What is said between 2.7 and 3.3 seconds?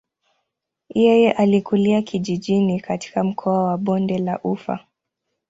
katika